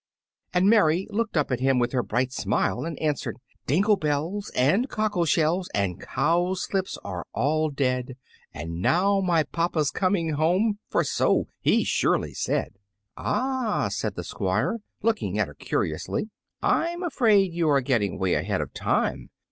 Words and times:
And 0.51 0.67
Mary 0.67 1.05
looked 1.11 1.37
up 1.37 1.51
at 1.51 1.59
him 1.59 1.77
with 1.77 1.91
her 1.91 2.01
bright 2.01 2.33
smile 2.33 2.85
and 2.85 2.97
answered, 2.99 3.37
"Dingle 3.67 3.97
bells 3.97 4.49
and 4.55 4.89
cockle 4.89 5.25
shells 5.25 5.69
And 5.75 6.01
cowslips 6.01 6.97
are 7.03 7.27
all 7.35 7.69
dead, 7.69 8.17
And 8.51 8.81
now 8.81 9.19
my 9.21 9.43
papa's 9.43 9.91
coming 9.91 10.31
home, 10.31 10.79
For 10.89 11.03
so 11.03 11.49
he 11.59 11.83
surely 11.83 12.33
said." 12.33 12.79
"Ah," 13.15 13.89
said 13.91 14.15
the 14.15 14.23
Squire, 14.23 14.77
looking 15.03 15.37
at 15.37 15.47
her 15.47 15.53
curiously, 15.53 16.31
"I'm 16.63 17.03
afraid 17.03 17.53
you 17.53 17.69
are 17.69 17.79
getting 17.81 18.17
way 18.17 18.33
ahead 18.33 18.59
of 18.59 18.73
time. 18.73 19.29